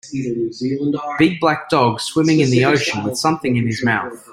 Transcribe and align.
Big 1.19 1.39
black 1.39 1.69
dog 1.69 1.99
swimming 1.99 2.39
in 2.39 2.49
the 2.49 2.65
ocean 2.65 3.03
with 3.03 3.15
something 3.19 3.55
in 3.55 3.67
his 3.67 3.83
mouth. 3.85 4.29